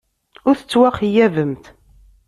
Ur 0.47 0.55
tettwaxeyyabemt. 0.59 1.65